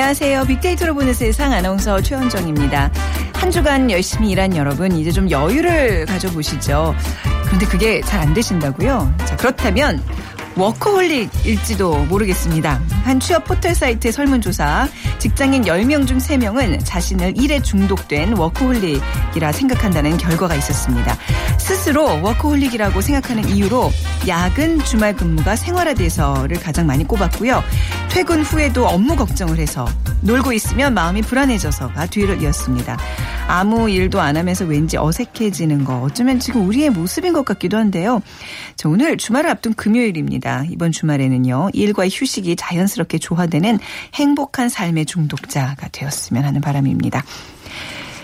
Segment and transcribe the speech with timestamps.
[0.00, 0.44] 안녕하세요.
[0.44, 2.88] 빅데이터로 보는 세상 아나운서 최현정입니다.
[3.34, 6.94] 한 주간 열심히 일한 여러분, 이제 좀 여유를 가져보시죠.
[7.46, 9.12] 그런데 그게 잘 안 되신다고요?
[9.24, 10.00] 자, 그렇다면
[10.58, 12.80] 워커홀릭일지도 모르겠습니다.
[13.04, 20.56] 한 취업 포털 사이트 설문조사 직장인 10명 중 3명은 자신을 일에 중독된 워커홀릭이라 생각한다는 결과가
[20.56, 21.16] 있었습니다.
[21.58, 23.92] 스스로 워커홀릭이라고 생각하는 이유로
[24.26, 27.62] 야근, 주말 근무가 생활화돼서를 가장 많이 꼽았고요.
[28.10, 29.86] 퇴근 후에도 업무 걱정을 해서
[30.22, 32.98] 놀고 있으면 마음이 불안해져서가 뒤를 이었습니다.
[33.46, 38.20] 아무 일도 안 하면서 왠지 어색해지는 거 어쩌면 지금 우리의 모습인 것 같기도 한데요.
[38.76, 40.47] 자, 오늘 주말을 앞둔 금요일입니다.
[40.70, 41.70] 이번 주말에는요.
[41.72, 43.78] 일과 휴식이 자연스럽게 조화되는
[44.14, 47.24] 행복한 삶의 중독자가 되었으면 하는 바람입니다.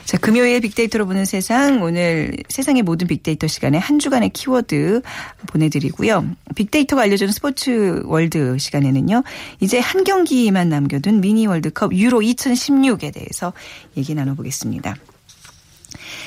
[0.05, 1.83] 자, 금요일 빅데이터로 보는 세상.
[1.83, 5.01] 오늘 세상의 모든 빅데이터 시간에 한 주간의 키워드
[5.47, 6.27] 보내드리고요.
[6.55, 9.23] 빅데이터가 알려주는 스포츠 월드 시간에는요.
[9.61, 13.55] 이제 한 경기만 남겨둔 미니 월드컵 유로 2016에 대해서
[13.97, 14.95] 얘기 나눠보겠습니다.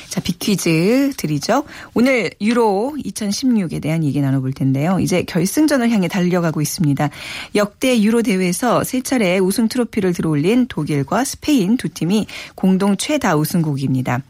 [0.09, 1.63] 자, 빅퀴즈 드리죠.
[1.93, 4.99] 오늘 유로 2016에 대한 얘기 나눠볼 텐데요.
[4.99, 7.09] 이제 결승전을 향해 달려가고 있습니다.
[7.55, 14.21] 역대 유로 대회에서 세 차례 우승 트로피를 들어올린 독일과 스페인 두 팀이 공동 최다 우승국입니다.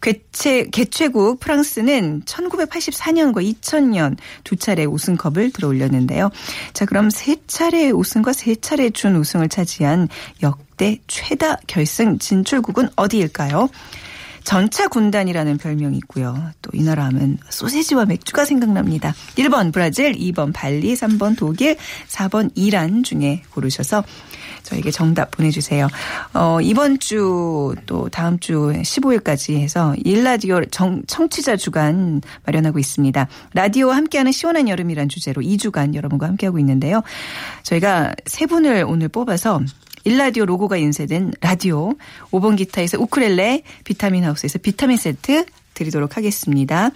[0.00, 6.30] 개최, 개최국 프랑스는 1984년과 2000년 두 차례 우승컵을 들어올렸는데요.
[6.72, 10.08] 자, 그럼 세 차례 우승과 세 차례 준 우승을 차지한
[10.42, 13.68] 역대 최다 결승 진출국은 어디일까요?
[14.48, 16.34] 전차 군단이라는 별명이 있고요.
[16.62, 19.14] 또 이 나라 하면 소세지와 맥주가 생각납니다.
[19.36, 21.76] 1번 브라질, 2번 발리, 3번 독일,
[22.08, 24.04] 4번 이란 중에 고르셔서
[24.62, 25.88] 저에게 정답 보내주세요.
[26.34, 33.28] 어, 이번 주 또 다음 주 15일까지 해서 일라디오 정, 청취자 주간 마련하고 있습니다.
[33.54, 37.02] 라디오와 함께하는 시원한 여름이란 주제로 2주간 여러분과 함께하고 있는데요.
[37.64, 39.60] 저희가 세 분을 오늘 뽑아서
[40.08, 41.92] 일라디오 로고가 인쇄된 라디오,
[42.30, 46.90] 5번 기타에서 우크렐레, 비타민 하우스에서 비타민 세트 드리도록 하겠습니다.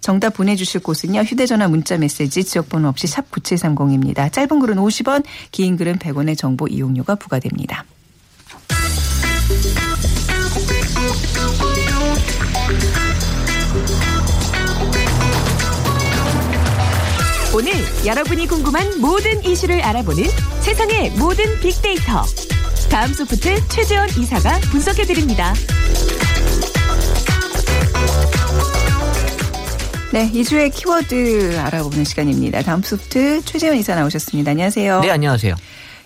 [0.00, 1.20] 정답 보내주실 곳은요.
[1.20, 4.32] 휴대전화 문자 메시지 지역번호 없이 샵 9730입니다.
[4.32, 5.22] 짧은 글은 50원,
[5.52, 7.84] 긴 글은 100원의 정보 이용료가 부과됩니다.
[17.54, 17.72] 오늘
[18.04, 20.24] 여러분이 궁금한 모든 이슈를 알아보는
[20.62, 22.24] 세상의 모든 빅데이터.
[22.90, 25.54] 다음 소프트 최재원 이사가 분석해드립니다.
[30.12, 32.62] 네, 2주의 키워드 알아보는 시간입니다.
[32.62, 34.52] 다음 소프트 최재원 이사 나오셨습니다.
[34.52, 35.00] 안녕하세요.
[35.00, 35.54] 네, 안녕하세요.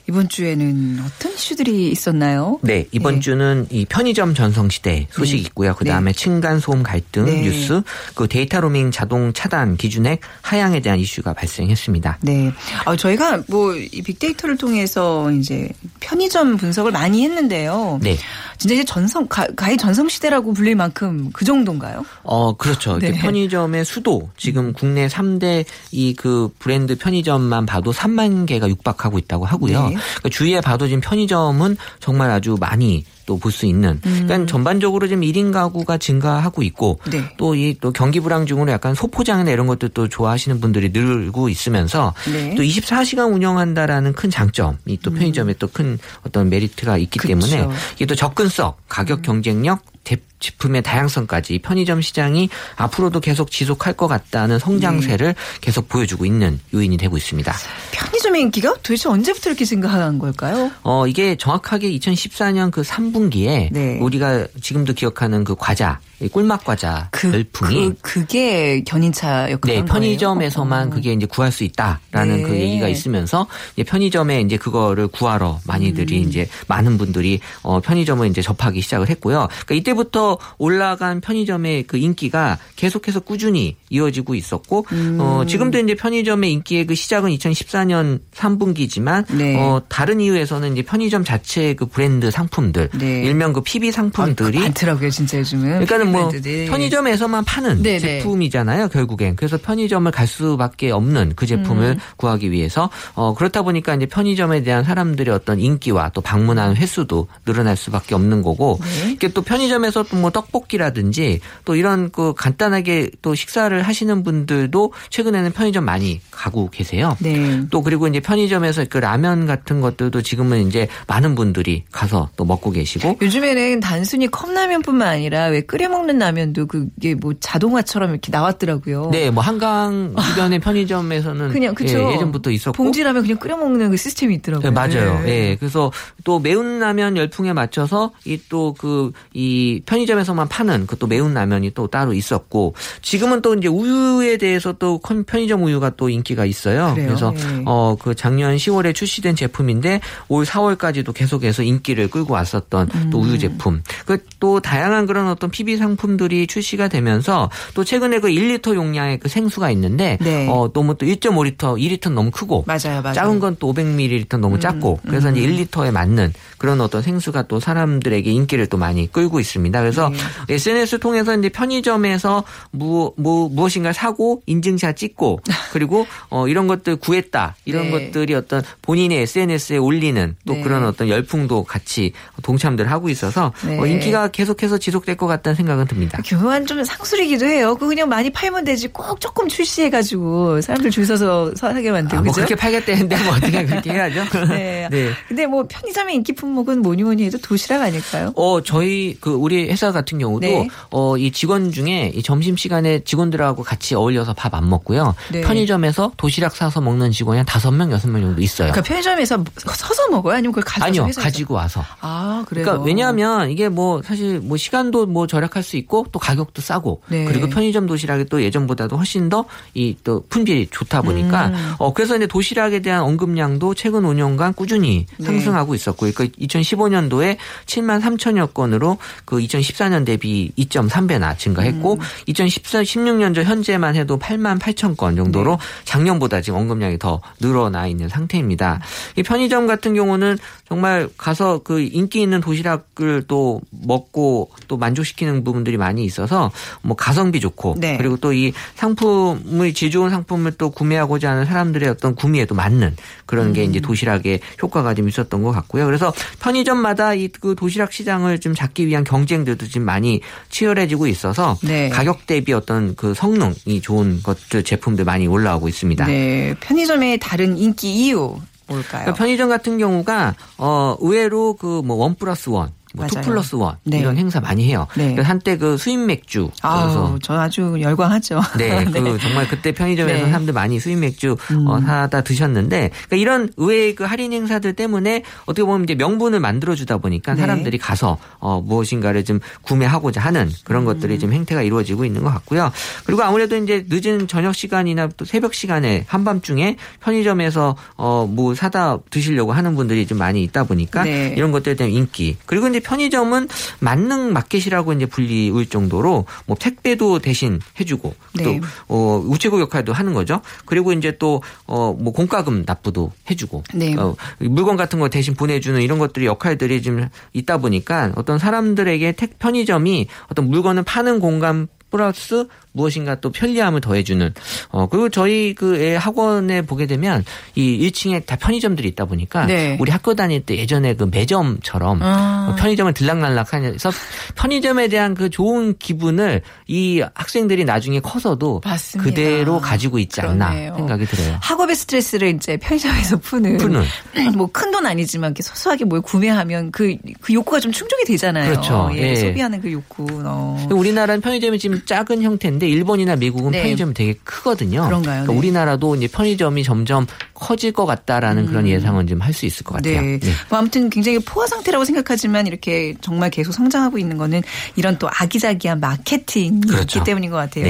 [0.08, 2.58] 이번 주에는 어떤 이슈들이 있었나요?
[2.62, 3.20] 네, 이번 네.
[3.20, 5.46] 주는 이 편의점 전성 시대 소식이 네.
[5.48, 5.74] 있고요.
[5.74, 7.42] 그 다음에 층간 소음 갈등 네.
[7.42, 7.82] 뉴스,
[8.14, 12.18] 그 데이터 로밍 자동 차단 기준액 하향에 대한 이슈가 발생했습니다.
[12.22, 12.52] 네.
[12.84, 15.68] 아, 저희가 뭐 이 빅데이터를 통해서 이제
[16.00, 17.98] 편의점 분석을 많이 했는데요.
[18.02, 18.16] 네.
[18.58, 22.04] 진짜 이제 전성 가, 가히 전성 시대라고 불릴 만큼 그 정도인가요?
[22.22, 22.98] 어, 그렇죠.
[22.98, 23.12] 네.
[23.12, 29.89] 편의점의 수도 지금 국내 3대 이 그 브랜드 편의점만 봐도 3만 개가 육박하고 있다고 하고요.
[29.90, 30.00] 네.
[30.00, 34.00] 그러니까 주위에 봐도 지금 편의점은 정말 아주 많이 또 볼 수 있는.
[34.04, 34.22] 음.
[34.26, 37.22] 그러니까 전반적으로 지금 1인 가구가 증가하고 있고 네.
[37.36, 42.56] 또이또 경기 불황 중으로 약간 소포장이나 이런 것도 또 좋아하시는 분들이 늘고 있으면서 네.
[42.56, 47.28] 또 24시간 운영한다라는 큰 장점이 또 편의점에 또큰 어떤 메리트가 있기 그쵸.
[47.28, 54.09] 때문에 이게 또 접근성, 가격 경쟁력, 대- 제품의 다양성까지 편의점 시장이 앞으로도 계속 지속할 것
[54.09, 55.34] 같다는 성장세를 네.
[55.60, 57.54] 계속 보여주고 있는 요인이 되고 있습니다.
[57.92, 60.70] 편의점의 인기가 도대체 언제부터 이렇게 생각한 걸까요?
[60.82, 63.98] 어, 이게 정확하게 2014년 그 3분기에 네.
[64.00, 69.84] 우리가 지금도 기억하는 그 과자, 이 꿀맛 과자 그, 열풍이 그, 그게 견인차 역할을 네?
[69.84, 70.90] 편의점에서만 어.
[70.90, 72.42] 그게 이제 구할 수 있다라는 네.
[72.42, 76.28] 그 얘기가 있으면서 이제 편의점에 이제 그거를 구하러 많이들이 음.
[76.28, 79.48] 이제 많은 분들이 어 편의점을 이제 접하기 시작을 했고요.
[79.66, 85.18] 그러니까 이때부터 올라간 편의점의 그 인기가 계속해서 꾸준히 이어지고 있었고 음.
[85.20, 89.56] 어 지금도 이제 편의점의 인기의 그 시작은 2014년 3분기지만 네.
[89.56, 93.22] 어 다른 이유에서는 이제 편의점 자체의 그 브랜드 상품들 네.
[93.22, 95.86] 일명 그 PB 상품들이 많더라고요, 진짜 요즘은.
[95.86, 96.30] 그러니까는 뭐.
[96.68, 97.98] 편의점에서만 파는 네네.
[97.98, 99.36] 제품이잖아요, 결국엔.
[99.36, 101.98] 그래서 편의점을 갈 수밖에 없는 그 제품을 음.
[102.16, 107.77] 구하기 위해서 어 그렇다 보니까 이제 편의점에 대한 사람들의 어떤 인기와 또 방문하는 횟수도 늘어날
[107.77, 109.12] 수밖에 없는 거고 네.
[109.12, 115.53] 이게 또 편의점에서 또 뭐 떡볶이라든지 또 이런 그 간단하게 또 식사를 하시는 분들도 최근에는
[115.53, 117.16] 편의점 많이 가고 계세요.
[117.21, 117.63] 네.
[117.71, 122.71] 또 그리고 이제 편의점에서 그 라면 같은 것들도 지금은 이제 많은 분들이 가서 또 먹고
[122.71, 129.10] 계시고 요즘에는 단순히 컵라면뿐만 아니라 왜 끓여 먹는 라면도 그게 뭐 자동화처럼 이렇게 나왔더라고요.
[129.12, 131.98] 네, 뭐 한강 주변의 편의점에서는 그냥 그쵸.
[131.98, 134.68] 예, 예전부터 있었고 봉지라면 그냥 끓여 먹는 그 시스템이 있더라고요.
[134.68, 135.20] 네, 맞아요.
[135.24, 135.50] 네.
[135.50, 135.56] 예.
[135.56, 135.91] 그래서
[136.24, 141.72] 또 매운 라면 열풍에 맞춰서 이 또 그 이 편의점에서만 파는 그 또 매운 라면이
[141.74, 146.92] 또 따로 있었고 지금은 또 이제 우유에 대해서 또 컨- 편의점 우유가 또 인기가 있어요.
[146.94, 147.10] 그래요?
[147.10, 147.62] 래서 네.
[147.64, 153.24] 어그 작년 10월에 출시된 제품인데 올 4월까지도 계속해서 인기를 끌고 왔었던 또 음.
[153.24, 153.82] 우유 제품.
[154.06, 159.21] 그 또 다양한 그런 어떤 PB 상 품들이 출시가 되면서 또 최근에 그 1리터 용량의
[159.21, 160.48] 그 생수가 있는데 네.
[160.48, 163.15] 어 너무 또 1.5리터, 2리터는 너무 크고 맞아요, 맞아요.
[163.15, 168.31] 작은 건 또 500ml 너무 작고 그래서 이제 1리터에 맞는 그런 어떤 생수가 또 사람들에게
[168.31, 169.81] 인기를 또 많이 끌고 있습니다.
[169.81, 170.10] 그래서
[170.48, 170.54] 네.
[170.54, 175.41] SNS 를 통해서 이제 편의점에서 무, 무 무엇인가 사고 인증샷 찍고
[175.72, 177.91] 그리고 어 이런 것들 구했다 이런 네.
[177.91, 180.63] 것들이 어떤 본인의 SNS에 올리는 또 네.
[180.63, 183.78] 그런 어떤 열풍도 같이 동참들 하고 있어서 네.
[183.78, 186.18] 어, 인기가 계속해서 지속될 것 같다는 생각 은 듭니다.
[186.24, 187.74] 교환 좀 상술이기도 해요.
[187.74, 188.88] 그거 그냥 많이 팔면 되지.
[188.88, 192.16] 꼭 조금 출시해가지고 사람들 줄 서서 사게 만들고.
[192.18, 192.32] 아, 뭐?
[192.32, 194.24] 그렇게 팔겠다는데 뭐 어떻게 그렇게 해야죠?
[194.48, 194.88] 네.
[194.92, 195.10] 네.
[195.28, 198.32] 근데 뭐 편의점의 인기 품목은 뭐니 뭐니 해도 도시락 아닐까요?
[198.36, 200.68] 어, 저희 그 우리 회사 같은 경우도 네.
[200.91, 205.15] 어, 이 직원 중에 이 점심 시간에 직원들하고 같이 어울려서 밥 안 먹고요.
[205.30, 205.42] 네.
[205.42, 208.72] 편의점에서 도시락 사서 먹는 직원이 한 다섯 명 여섯 명 정도 있어요.
[208.72, 210.34] 그러니까 편의점에서 서서 먹어요?
[210.34, 211.21] 아니면 그걸 가져서 아니요, 회사에서?
[211.21, 211.84] 가지고 와서.
[212.00, 212.65] 아, 그래요.
[212.65, 217.24] 그러니까 왜냐하면 이게 뭐 사실 뭐 시간도 뭐 절약할 수 있고 또 가격도 싸고 네.
[217.24, 221.74] 그리고 편의점 도시락이 또 예전보다도 훨씬 더 이 또 품질이 좋다 보니까 음.
[221.78, 225.27] 어 그래서 이제 도시락에 대한 언급량도 최근 5년간 꾸준히 네.
[225.27, 227.36] 상승하고 있었고 그러니까 2015년도에
[227.66, 232.01] 7만 3천여 건으로 그 2014년 대비 2.3배나 증가했고 음.
[232.27, 235.84] 2014 16년도 현재만 해도 8만 8천 건 정도로 네.
[235.84, 238.80] 작년보다 지금 언급량이 더 늘어나 있는 상태입니다.
[239.16, 240.39] 이 편의점 같은 경우는
[240.70, 247.40] 정말 가서 그 인기 있는 도시락을 또 먹고 또 만족시키는 부분들이 많이 있어서 뭐 가성비
[247.40, 247.96] 좋고 네.
[247.98, 252.94] 그리고 또 이 상품의 질 좋은 상품을 또 구매하고자 하는 사람들의 어떤 구매에도 맞는
[253.26, 253.70] 그런 게 음.
[253.70, 255.84] 이제 도시락의 효과가 좀 있었던 것 같고요.
[255.86, 260.20] 그래서 편의점마다 이 그 도시락 시장을 좀 잡기 위한 경쟁들도 지금 많이
[260.50, 261.88] 치열해지고 있어서 네.
[261.88, 266.06] 가격 대비 어떤 그 성능이 좋은 것들 제품들 많이 올라오고 있습니다.
[266.06, 266.54] 네.
[266.61, 268.37] 편의점의 다른 인기 이유
[268.70, 269.02] 뭘까요?
[269.04, 273.21] 그러니까 편의점 같은 경우가 어 의외로 그 뭐 one plus one, 뭐 two.
[273.21, 273.99] plus one 네.
[274.00, 274.87] 이런 행사 많이 해요.
[274.97, 275.14] 네.
[275.21, 278.40] 한때 그 수입 맥주 그래서 저 아주 열광하죠.
[278.59, 280.31] 네, 그 정말 그때 편의점에서 네.
[280.31, 281.66] 사람들 많이 수입 맥주 음.
[281.66, 286.75] 어, 사다 드셨는데 그러니까 이런 의외의 그 할인 행사들 때문에 어떻게 보면 이제 명분을 만들어
[286.75, 287.40] 주다 보니까 네.
[287.40, 291.19] 사람들이 가서 어, 무엇인가를 좀 구매하고자 하는 그런 것들이 음.
[291.19, 292.73] 좀 행태가 이루어지고 있는 것 같고요.
[293.04, 299.52] 그리고 아무래도 이제 늦은 저녁 시간이나 또 새벽 시간에 한밤중에 편의점에서 어 뭐 사다 드시려고
[299.52, 301.35] 하는 분들이 좀 많이 있다 보니까 네.
[301.37, 302.37] 이런 것들에 대한 인기.
[302.47, 308.44] 그리고 이제 편의점은 만능 마켓이라고 이제 불리울 정도로 뭐 택배도 대신 해주고 네.
[308.44, 310.40] 또 어, 우체국 역할도 하는 거죠.
[310.64, 313.94] 그리고 이제 또 어, 뭐 공과금 납부도 해주고 네.
[313.96, 319.38] 어, 물건 같은 거 대신 보내주는 이런 것들이 역할들이 좀 있다 보니까 어떤 사람들에게 택
[319.38, 324.32] 편의점이 어떤 물건을 파는 공간 플러스 무엇인가 또 편리함을 더해주는
[324.70, 327.24] 어 그리고 저희 그애 학원에 보게 되면
[327.54, 329.76] 이 1층에 다 편의점들이 있다 보니까 네.
[329.80, 332.56] 우리 학교 다닐 때 예전에 그 매점처럼 아.
[332.58, 333.90] 편의점을 들락날락하면서
[334.36, 339.08] 편의점에 대한 그 좋은 기분을 이 학생들이 나중에 커서도 맞습니다.
[339.10, 340.74] 그대로 가지고 있지 않나 그러네요.
[340.76, 341.38] 생각이 들어요.
[341.42, 343.56] 학업의 스트레스를 이제 편의점에서 푸는.
[343.58, 343.82] 푸는.
[344.36, 348.50] 뭐 큰 돈 아니지만 이렇게 소소하게 뭘 구매하면 그, 그 욕구가 좀 충족이 되잖아요.
[348.50, 348.90] 그렇죠.
[348.94, 349.16] 예, 예.
[349.16, 350.06] 소비하는 그 욕구.
[350.24, 350.68] 어.
[350.70, 353.62] 우리나라는 편의점이 지금 작은 형태인데 일본이나 미국은 네.
[353.62, 354.84] 편의점이 되게 크거든요.
[354.84, 355.24] 그런가요?
[355.24, 355.38] 그러니까 네.
[355.38, 360.00] 우리나라도 이제 편의점이 점점 커질 것 같다라는 그런 예상은 좀 할 수 있을 것 같아요.
[360.00, 360.18] 네.
[360.18, 360.30] 네.
[360.48, 364.42] 뭐 아무튼 굉장히 포화 상태라고 생각하지만 이렇게 정말 계속 성장하고 있는 거는
[364.76, 366.98] 이런 또 아기자기한 마케팅이 그렇죠.
[366.98, 367.64] 있기 때문인 것 같아요.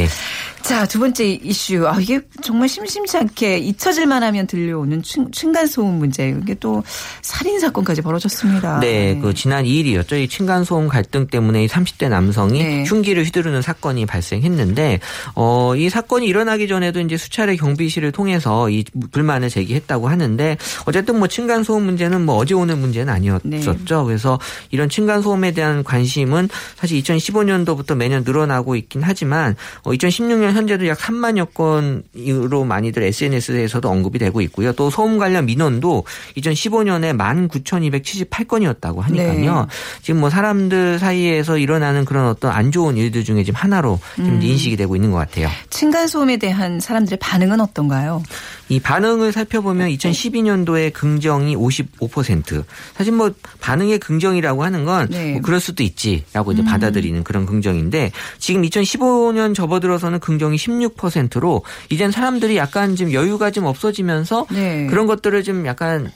[0.62, 0.68] 네.
[0.68, 1.86] 자, 두 번째 이슈.
[1.86, 6.36] 아, 이게 정말 심심치 않게 잊혀질만 하면 들려오는 층, 층간소음 문제.
[6.42, 6.82] 이게 또
[7.22, 8.80] 살인사건까지 벌어졌습니다.
[8.80, 10.22] 네, 그 지난 2일이었죠.
[10.22, 12.84] 이 층간소음 갈등 때문에 이 30대 남성이 네.
[12.84, 15.00] 흉기를 휘두르는 사건이 발생했는데,
[15.34, 21.28] 어, 이 사건이 일어나기 전에도 이제 수차례 경비실을 통해서 이 불만을 제기했다고 하는데, 어쨌든 뭐
[21.28, 24.04] 층간소음 문제는 뭐 어제 오는 문제는 아니었었죠.
[24.04, 24.38] 그래서
[24.70, 31.54] 이런 층간소음에 대한 관심은 사실 2015년도부터 매년 늘어나고 있긴 하지만, 어, 2016년 현재도 약 3만여
[31.54, 34.72] 건으로 많이들 SNS에서도 언급이 되고 있고요.
[34.72, 36.04] 또 소음 관련 민원도
[36.36, 39.60] 2015년에 19,278건이었다고 하니까요.
[39.60, 39.66] 네.
[40.02, 44.42] 지금 뭐 사람들 사이에서 일어나는 그런 어떤 안 좋은 일들 중에 지금 하나로 지금 음.
[44.42, 45.48] 인식이 되고 있는 것 같아요.
[45.70, 48.22] 층간 소음에 대한 사람들의 반응은 어떤가요?
[48.70, 52.64] 이 반응을 살펴보면 2012년도에 긍정이 55%.
[52.94, 55.32] 사실 뭐 반응의 긍정이라고 하는 건 네.
[55.32, 62.56] 뭐 그럴 수도 있지라고 이제 받아들이는 그런 긍정인데 지금 2015년 접어들어서는 긍정이 16%로 이젠 사람들이
[62.56, 64.86] 약간 좀 여유가 좀 없어지면서 네.
[64.86, 66.10] 그런 것들을 좀 약간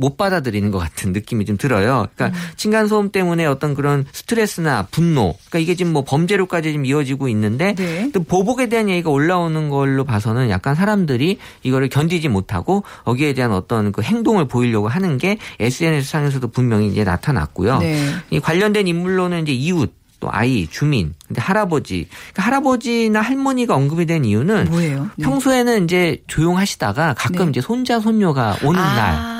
[0.00, 2.06] 못 받아들이는 것 같은 느낌이 좀 들어요.
[2.14, 2.42] 그러니까 음.
[2.56, 7.74] 층간 소음 때문에 어떤 그런 스트레스나 분노, 그러니까 이게 지금 뭐 범죄로까지 지금 이어지고 있는데
[7.74, 8.10] 네.
[8.12, 13.92] 또 보복에 대한 얘기가 올라오는 걸로 봐서는 약간 사람들이 이거를 견디지 못하고 거기에 대한 어떤
[13.92, 17.78] 그 행동을 보이려고 하는 게 SNS 상에서도 분명히 이제 나타났고요.
[17.78, 18.10] 네.
[18.30, 24.26] 이 관련된 인물로는 이제 이웃 또 아이, 주민, 근데 할아버지, 그러니까 할아버지나 할머니가 언급이 된
[24.26, 25.08] 이유는 뭐예요?
[25.16, 25.24] 네.
[25.24, 27.50] 평소에는 이제 조용하시다가 가끔 네.
[27.50, 29.39] 이제 손자 손녀가 오는 날 아,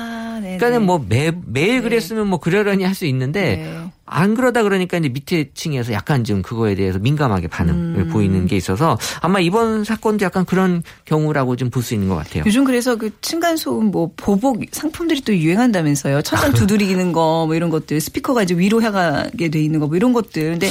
[0.57, 3.77] 그러니까는 뭐 매, 매일 그랬으면 뭐 그러려니 할 수 있는데 네.
[4.05, 8.09] 안 그러다 그러니까 이제 밑에 층에서 약간 좀 그거에 대해서 민감하게 반응을 음.
[8.09, 12.43] 보이는 게 있어서 아마 이번 사건도 약간 그런 경우라고 좀 볼 수 있는 것 같아요.
[12.45, 16.21] 요즘 그래서 그 층간소음 뭐 보복 상품들이 또 유행한다면서요.
[16.23, 20.11] 천장 두드리는 거 뭐 이런 것들 스피커가 이제 위로 향하게 돼 있는 거 뭐 이런
[20.11, 20.51] 것들.
[20.51, 20.69] 근데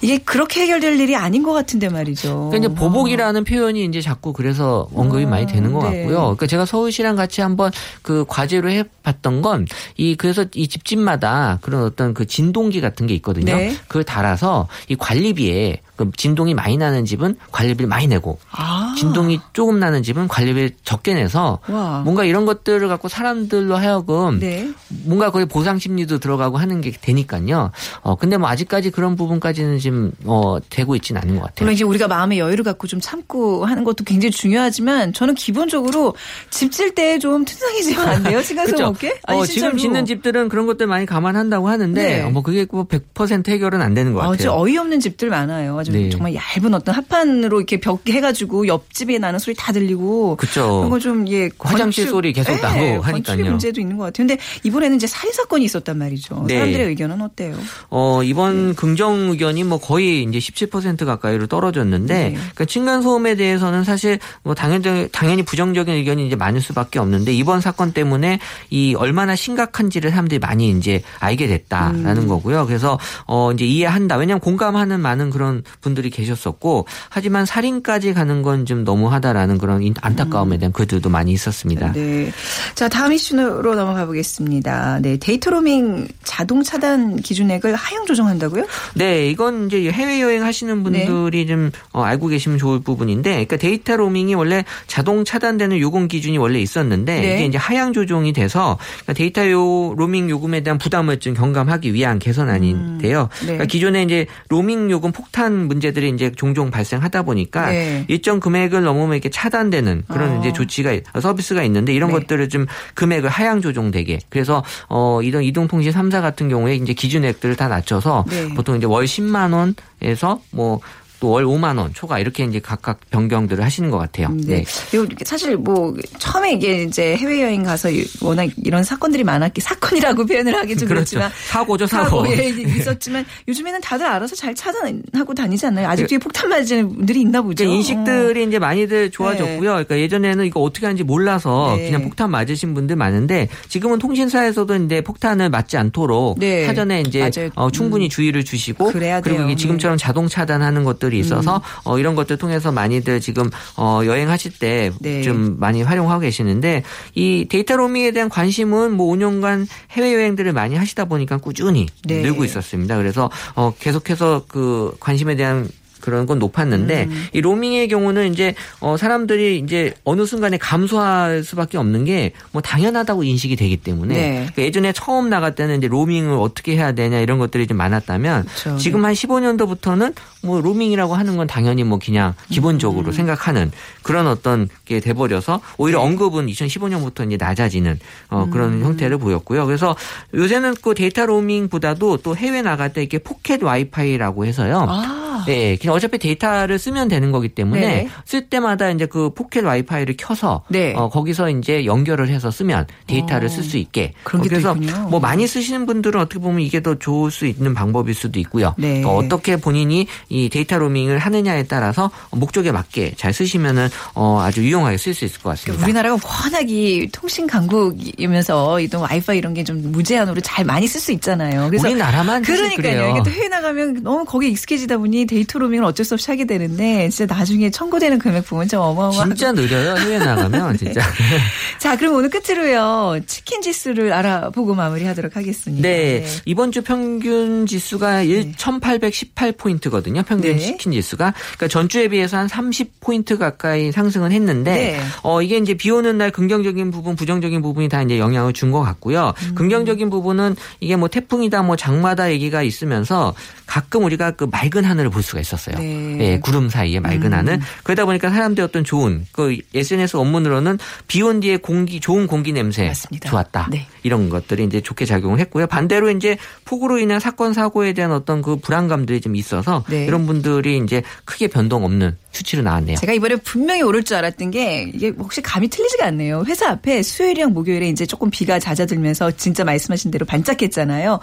[0.00, 2.50] 이게 그렇게 해결될 일이 아닌 것 같은데 말이죠.
[2.50, 5.98] 그러니까 이제 보복이라는 표현이 이제 자꾸 그래서 언급이 어, 많이 되는 것 네.
[6.02, 6.20] 같고요.
[6.20, 7.70] 그러니까 제가 서울시랑 같이 한번
[8.02, 13.56] 그 과제로 해봤던 건 이 그래서 이 집집마다 그런 어떤 그 진동기 같은 게 있거든요.
[13.56, 13.74] 네.
[13.88, 18.94] 그걸 달아서 이 관리비에 그 진동이 많이 나는 집은 관리비를 많이 내고 아.
[18.98, 22.00] 진동이 조금 나는 집은 관리비를 적게 내서 와.
[22.00, 24.70] 뭔가 이런 것들을 갖고 사람들로 하여금 네.
[25.04, 27.70] 뭔가 거기 보상 심리도 들어가고 하는 게 되니까요.
[28.02, 31.54] 어 근데 뭐 아직까지 그런 부분까지는 지금 어 되고 있지는 않은 것 같아요.
[31.60, 36.14] 물론 이제 우리가 마음의 여유를 갖고 좀 참고 하는 것도 굉장히 중요하지만 저는 기본적으로
[36.50, 38.42] 집 질 때 좀 튼튼해지면 안 돼요?
[38.42, 38.86] 층간소음 그렇죠.
[38.90, 39.20] 없게?
[39.28, 42.22] 어, 지금 짓는 집들은 그런 것들 많이 감안한다고 하는데 네.
[42.22, 44.60] 어, 뭐 그게 뭐 100% 해결은 안 되는 것 아주 같아요.
[44.60, 45.81] 어이없는 집들 많아요.
[45.82, 46.08] 아주 네.
[46.08, 50.36] 정말 얇은 어떤 합판으로 이렇게 벽 해가지고 옆집에 나는 소리 다 들리고.
[50.36, 50.78] 그렇죠.
[50.78, 51.50] 그런 거좀 예.
[51.58, 53.44] 화장실 소리 계속 나고 하니까요.
[53.44, 54.26] 문제도 있는 것 같아요.
[54.26, 56.44] 근데 이번에는 이제 살인 사건이 있었단 말이죠.
[56.46, 56.54] 네.
[56.54, 57.56] 사람들의 의견은 어때요?
[57.90, 58.74] 어, 이번 네.
[58.74, 62.30] 긍정 의견이 뭐 거의 이제 17% 가까이로 떨어졌는데, 네.
[62.32, 67.60] 그러니까 층간 소음에 대해서는 사실 뭐 당연히, 당연히 부정적인 의견이 이제 많을 수밖에 없는데, 이번
[67.60, 68.38] 사건 때문에
[68.70, 72.28] 이 얼마나 심각한지를 사람들이 많이 이제 알게 됐다라는 음.
[72.28, 72.66] 거고요.
[72.66, 74.16] 그래서 어, 이제 이해한다.
[74.16, 80.58] 왜냐하면 공감하는 많은 그런 분들이 계셨었고, 하지만 살인까지 가는 건 좀 너무하다라는 그런 인- 안타까움에
[80.58, 81.88] 대한 글들도 많이 있었습니다.
[81.88, 81.92] 음.
[81.94, 82.32] 네.
[82.76, 85.00] 자, 다음 이슈로 넘어가 보겠습니다.
[85.02, 85.16] 네.
[85.16, 88.64] 데이터 로밍 자동 차단 기준액을 하향 조정한다고요?
[88.94, 93.96] 네, 이건 이제 해외 여행 하시는 분들이 좀 어, 알고 계시면 좋을 부분인데, 그러니까 데이터
[93.96, 97.34] 로밍이 원래 자동 차단되는 요금 기준이 원래 있었는데, 네.
[97.34, 102.18] 이게 이제 하향 조정이 돼서 그러니까 데이터 요, 로밍 요금에 대한 부담을 좀 경감하기 위한
[102.18, 103.28] 개선안인데요.
[103.40, 103.44] 네.
[103.46, 108.04] 그러니까 기존에 이제 로밍 요금 폭탄 문제들이 이제 종종 발생하다 보니까 네.
[108.08, 110.40] 일정 금액을 넘으면 이렇게 차단되는 그런 어.
[110.40, 112.20] 이제 조치가 서비스가 있는데 이런 네.
[112.20, 117.68] 것들을 좀 금액을 하향 조정되게 그래서 어 이런 이동통신 3사 같은 경우에 이제 기준액들을 다
[117.68, 118.48] 낮춰서 네.
[118.54, 120.80] 보통 이제 월 10만 원에서 뭐
[121.22, 124.28] 또 월 5만 원 초과 이렇게 이제 각각 변경들을 하시는 것 같아요.
[124.44, 124.64] 네.
[124.92, 130.54] 이거 사실 뭐 처음에 이게 이제 해외 여행 가서 워낙 이런 사건들이 많았기 사건이라고 표현을
[130.56, 131.16] 하기 좀 그렇죠.
[131.16, 132.26] 그렇지만 사고죠, 사고.
[132.36, 135.88] 예, 있었지만 요즘에는 다들 알아서 잘 차단하고 다니지 않나요?
[135.88, 137.62] 아직 뒤에 폭탄 맞은 분들이 있나 보죠.
[137.64, 139.60] 그러니까 인식들이 이제 많이들 좋아졌고요.
[139.70, 141.86] 그러니까 예전에는 이거 어떻게 하는지 몰라서 네.
[141.86, 146.66] 그냥 폭탄 맞으신 분들 많은데 지금은 통신사에서도 이제 폭탄을 맞지 않도록 네.
[146.66, 147.30] 사전에 이제.
[147.54, 149.38] 어, 충분히 주의를 주시고 그래야 그리고.
[149.38, 149.44] 네.
[149.44, 149.50] 음.
[149.50, 154.58] 이게 지금처럼 자동 차단하는 것들 이 있어서 어, 이런 것들 통해서 많이들 지금 어, 여행하실
[154.58, 155.54] 때좀 네.
[155.58, 156.82] 많이 활용하고 계시는데
[157.14, 162.22] 이 데이터 로밍에 대한 관심은 뭐 5년간 해외 여행들을 많이 하시다 보니까 꾸준히 네.
[162.22, 162.96] 늘고 있었습니다.
[162.96, 165.68] 그래서 어, 계속해서 그 관심에 대한
[166.02, 167.26] 그런 건 높았는데 음.
[167.32, 173.24] 이 로밍의 경우는 이제 어 사람들이 이제 어느 순간에 감소할 수밖에 없는 게 뭐 당연하다고
[173.24, 174.30] 인식이 되기 때문에 네.
[174.34, 178.76] 그러니까 예전에 처음 나갈 때는 이제 로밍을 어떻게 해야 되냐 이런 것들이 좀 많았다면 그렇죠.
[178.78, 183.12] 지금 한 15년도부터는 뭐 로밍이라고 하는 건 당연히 뭐 그냥 기본적으로 음.
[183.12, 183.70] 생각하는
[184.02, 186.06] 그런 어떤 게 돼버려서 오히려 네.
[186.06, 188.50] 언급은 2015년부터 이제 낮아지는 어 음.
[188.50, 189.66] 그런 형태를 보였고요.
[189.66, 189.96] 그래서
[190.34, 194.86] 요새는 그 데이터 로밍보다도 또 해외 나갈 때 이렇게 포켓 와이파이라고 해서요.
[194.88, 195.44] 아.
[195.46, 198.08] 네, 그냥 어차피 데이터를 쓰면 되는 거기 때문에 네.
[198.24, 200.92] 쓸 때마다 이제 그 포켓 와이파이를 켜서 네.
[200.94, 204.12] 어, 거기서 이제 연결을 해서 쓰면 데이터를 어, 쓸 수 있게.
[204.24, 205.08] 그런 게 또 그래서 있군요.
[205.08, 208.74] 뭐 많이 쓰시는 분들은 어떻게 보면 이게 더 좋을 수 있는 방법일 수도 있고요.
[208.78, 209.02] 네.
[209.02, 214.96] 또 어떻게 본인이 이 데이터 로밍을 하느냐에 따라서 목적에 맞게 잘 쓰시면은 어, 아주 유용하게
[214.98, 215.84] 쓸 수 있을 것 같습니다.
[215.84, 221.00] 그러니까 우리나라가 워낙 이 통신 강국이면서 이런 와이파이 이런 게 좀 무제한으로 잘 많이 쓸
[221.00, 221.68] 수 있잖아요.
[221.68, 223.10] 그래서 우리나라만 그러니까요.
[223.10, 227.08] 이게 또 해외 나가면 너무 거기에 익숙해지다 보니 데이터 로밍을 어쩔 수 없이 하게 되는데
[227.08, 229.34] 진짜 나중에 청구되는 금액 보면 좀 어마어마하고.
[229.34, 229.96] 진짜 느려요.
[229.96, 231.00] 해외 나가면 진짜.
[231.78, 233.20] 자, 그럼 오늘 끝으로요.
[233.26, 235.82] 치킨 지수를 알아보고 마무리하도록 하겠습니다.
[235.88, 236.26] 네.
[236.44, 240.24] 이번 주 평균 지수가 1,818포인트거든요.
[240.26, 240.58] 평균 네.
[240.58, 241.34] 치킨 지수가.
[241.56, 245.00] 그러니까 전주에 비해서 한 30포인트 가까이 상승은 했는데 네.
[245.22, 248.80] 어 이게 이제 비 오는 날 긍정적인 부분, 부정적인 부분이 다 이제 영향을 준 것
[248.80, 249.34] 같고요.
[249.42, 249.54] 음.
[249.54, 253.34] 긍정적인 부분은 이게 뭐 태풍이다 뭐 장마다 얘기가 있으면서
[253.66, 255.71] 가끔 우리가 그 맑은 하늘을 볼 수가 있었어요.
[255.78, 256.18] 네.
[256.20, 257.60] 예, 구름 사이에 맑은 하늘.
[257.82, 262.86] 그러다 보니까 사람들의 어떤 좋은 그 SNS 원문으로는 비 온 뒤에 공기 좋은 공기 냄새
[262.88, 263.30] 맞습니다.
[263.30, 263.68] 좋았다.
[263.70, 263.86] 네.
[264.02, 265.66] 이런 것들이 이제 좋게 작용을 했고요.
[265.66, 270.04] 반대로 이제 폭우로 인한 사건 사고에 대한 어떤 그 불안감들이 좀 있어서 네.
[270.06, 272.96] 이런 분들이 이제 크게 변동 없는 수치로 나왔네요.
[272.96, 276.44] 제가 이번에 분명히 오를 줄 알았던 게 이게 혹시 감이 틀리지가 않네요.
[276.48, 281.20] 회사 앞에 수요일이랑 목요일에 이제 조금 비가 잦아들면서 진짜 말씀하신 대로 반짝했잖아요.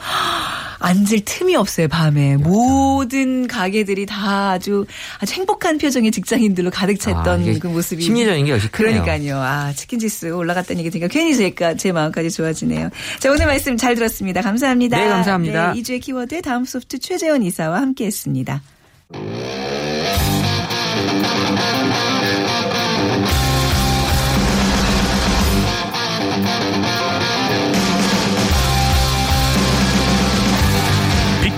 [0.79, 2.37] 앉을 틈이 없어요, 밤에.
[2.37, 4.85] 모든 가게들이 다 아주
[5.19, 8.01] 아주 행복한 표정의 직장인들로 가득 찼던 아, 그 모습이.
[8.01, 9.03] 심리적인 게 역시 크네요.
[9.03, 9.37] 그러니까요.
[9.37, 12.89] 아, 치킨 지수 올라갔다는 얘기 들으니까 괜히 제가 제 마음까지 좋아지네요.
[13.19, 14.41] 자, 오늘 말씀 잘 들었습니다.
[14.41, 14.97] 감사합니다.
[14.97, 15.73] 네, 감사합니다.
[15.73, 18.61] 네, 2주의 키워드 다음 소프트 최재원 이사와 함께 했습니다.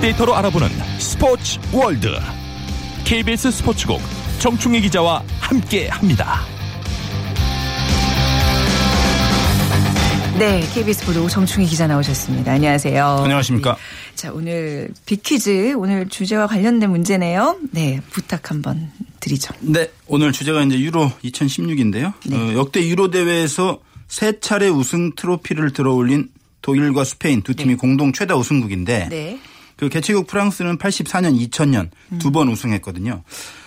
[0.02, 0.68] 빅데이터로 알아보는
[1.00, 2.10] 스포츠 월드
[3.06, 4.02] KBS 스포츠국
[4.40, 6.40] 정충희 기자와 함께합니다.
[10.40, 12.54] 네, KBS 보도 정충희 기자 나오셨습니다.
[12.54, 13.06] 안녕하세요.
[13.06, 13.76] 안녕하십니까.
[13.76, 14.16] 네.
[14.16, 17.60] 자, 오늘 빅퀴즈 오늘 주제와 관련된 문제네요.
[17.72, 19.54] 네, 부탁 한번 드리죠.
[19.60, 22.14] 네, 오늘 주제가 이제 유로 2016인데요.
[22.26, 22.36] 네.
[22.36, 26.30] 어, 역대 유로 대회에서 세 차례 우승 트로피를 들어올린
[26.64, 29.40] 독일과 스페인 두 팀이 공동 최다 우승국인데 네.
[29.82, 31.90] 그 개최국 프랑스는 84년, 2000년
[32.20, 33.24] 두 번 우승했거든요.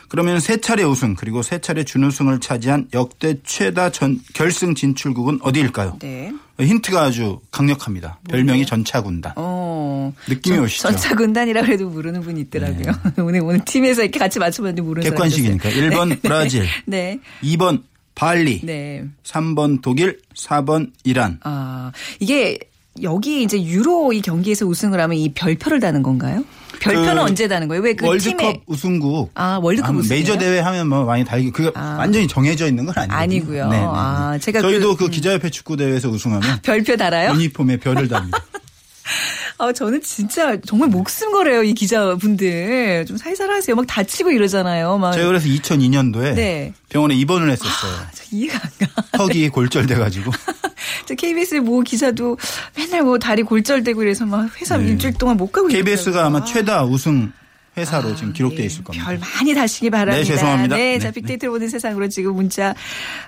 [0.08, 5.98] 그러면 세 차례 우승 그리고 세 차례 준우승을 차지한 역대 최다 전 결승 진출국은 어디일까요?
[6.00, 6.32] 네.
[6.60, 8.20] 힌트가 아주 강력합니다.
[8.28, 9.32] 별명이 전차군단.
[9.34, 10.12] 어.
[10.28, 10.82] 느낌이 전- 오시죠?
[10.88, 12.92] 전차 군단이라고 해도 모르는 분이 있더라고요.
[13.18, 15.68] 오늘 오늘 팀에서 이렇게 같이 맞춰봤는데 모르는 객관식이니까.
[15.68, 15.90] 있었어요.
[15.90, 17.18] 1번 브라질, 네.
[17.42, 17.82] 2번
[18.14, 19.04] 발리, 네.
[19.24, 21.40] 3번 독일, 4번 이란.
[21.42, 22.56] 아, 이게
[23.02, 26.44] 여기 이제 유로 이 경기에서 우승을 하면 이 별표를 다는 건가요?
[26.80, 27.82] 별표는 그 언제 다는 거예요?
[27.82, 29.30] 왜 그 월드컵 팀에 우승국.
[29.34, 30.08] 아, 월드컵 우승이에요?
[30.14, 31.50] 메이저 대회 하면 뭐 많이 달기.
[31.50, 31.96] 그게 아.
[31.98, 33.64] 완전히 정해져 있는 건 아니고요.
[33.64, 33.92] 아니고요.
[33.94, 37.32] 아, 제가 저희도 그- 그, 기자협회 축구 대회에서 우승하면 별표 달아요?
[37.32, 38.38] 유니폼에 별을 답니다.
[39.58, 43.06] 아, 저는 진짜 정말 목숨 걸어요, 이 기자분들.
[43.06, 43.76] 좀 살살 하세요.
[43.76, 44.98] 막 다치고 이러잖아요.
[44.98, 45.12] 막.
[45.12, 46.72] 제가 그래서 2002년도에 네.
[46.88, 47.92] 병원에 입원을 했었어요.
[48.12, 49.02] 저 이해가 안 가.
[49.18, 50.32] 턱이 골절돼가지고.
[51.06, 52.36] 저 KBS 모 기자도
[52.76, 54.88] 맨날 뭐 다리 골절되고 이래서 막 회사 네.
[54.88, 56.36] 일주일 동안 못 가고 KBS가 이러더라고요.
[56.36, 57.32] 아마 최다 우승
[57.76, 58.64] 회사로 아, 지금 기록돼 네.
[58.64, 59.06] 있을 겁니다.
[59.06, 60.18] 별 많이 다시기 바랍니다.
[60.18, 60.76] 네, 죄송합니다.
[60.76, 61.14] 네, 네, 자 네.
[61.14, 62.74] 빅데이터를 보는 세상으로 지금 문자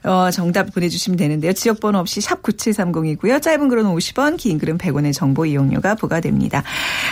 [0.04, 1.52] 어, 정답 보내주시면 되는데요.
[1.52, 3.42] 지역번호 없이 샵 9730이고요.
[3.42, 6.62] 짧은 글은 50원, 긴 글은 100원의 정보 이용료가 부과됩니다.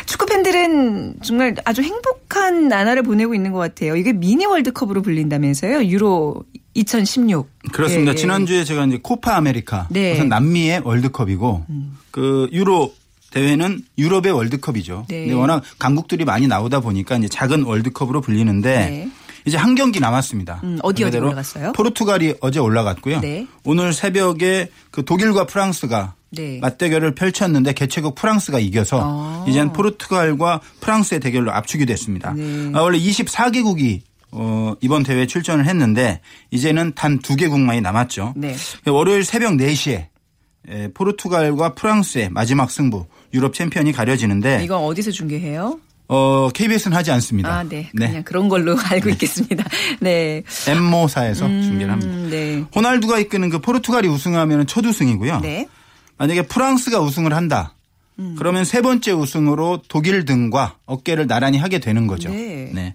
[0.06, 3.96] 축구 팬들은 정말 아주 행복한 나날을 보내고 있는 것 같아요.
[3.96, 5.84] 이게 미니 월드컵으로 불린다면서요.
[5.84, 6.44] 유로
[6.74, 7.48] 2016.
[7.72, 8.10] 그렇습니다.
[8.10, 8.16] 예, 예.
[8.16, 9.88] 지난주에 제가 이제 코파 아메리카.
[9.90, 10.10] 네.
[10.10, 10.14] 음.
[10.14, 11.66] 우선 남미의 월드컵이고
[12.10, 12.92] 그 유로
[13.34, 15.06] 대회는 유럽의 월드컵이죠.
[15.08, 15.20] 네.
[15.22, 19.08] 근데 워낙 강국들이 많이 나오다 보니까 이제 작은 월드컵으로 불리는데 네.
[19.44, 20.60] 이제 한 경기 남았습니다.
[20.64, 21.72] 음, 어디 어디 올라갔어요?
[21.72, 23.20] 포르투갈이 어제 올라갔고요.
[23.20, 23.46] 네.
[23.64, 26.58] 오늘 새벽에 그 독일과 프랑스가 네.
[26.60, 29.44] 맞대결을 펼쳤는데 개최국 프랑스가 이겨서 아.
[29.48, 32.32] 이제는 포르투갈과 프랑스의 대결로 압축이 됐습니다.
[32.32, 32.70] 네.
[32.74, 36.20] 아, 원래 24개국이 어, 이번 대회에 출전을 했는데
[36.50, 38.34] 이제는 단 두 개국만이 남았죠.
[38.36, 38.54] 네.
[38.86, 40.06] 월요일 새벽 4시에
[40.66, 45.78] 에, 포르투갈과 프랑스의 마지막 승부 유럽 챔피언이 가려지는데 이건 어디서 중계해요?
[46.06, 47.48] 어, KBS는 하지 않습니다.
[47.58, 47.90] 아, 네.
[47.96, 49.64] 그냥 그런 걸로 알고 있겠습니다.
[50.00, 50.42] 네.
[50.68, 52.12] 엠모사에서 중계를 합니다.
[52.12, 52.64] 음, 네.
[52.74, 55.40] 호날두가 이끄는 그 포르투갈이 우승하면 첫 우승이고요.
[55.40, 55.66] 네.
[56.18, 57.74] 만약에 프랑스가 우승을 한다.
[58.18, 58.36] 음.
[58.38, 62.28] 그러면 세 번째 우승으로 독일 등과 어깨를 나란히 하게 되는 거죠.
[62.28, 62.94] 네.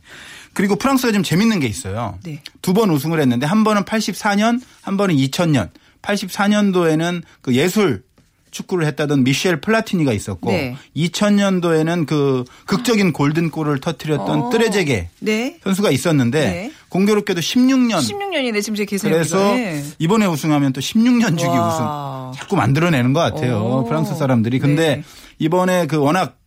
[0.53, 2.17] 그리고 프랑스가 좀 재밌는 게 있어요.
[2.23, 2.41] 네.
[2.61, 5.69] 두 번 우승을 했는데 한 번은 84년, 한 번은 2000년.
[6.01, 8.03] 84년도에는 그 예술
[8.51, 10.75] 축구를 했다던 미셸 플라티니가 있었고 네.
[10.95, 14.49] 2000년도에는 그 극적인 골든골을 터뜨렸던 어.
[14.49, 15.57] 뜨레제게 네.
[15.63, 16.71] 선수가 있었는데 네.
[16.89, 19.13] 공교롭게도 16년 16년이네 지금 제 계산이.
[19.13, 19.83] 그래서 네.
[19.99, 22.31] 이번에 우승하면 또 16년 주기 와.
[22.31, 23.59] 우승 자꾸 만들어내는 것 같아요.
[23.59, 23.85] 오.
[23.85, 24.59] 프랑스 사람들이.
[24.59, 25.03] 근데 네.
[25.37, 26.37] 이번에 그 워낙